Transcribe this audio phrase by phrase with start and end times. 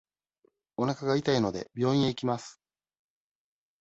[0.77, 2.59] おなかが痛いので、病院へ行きます。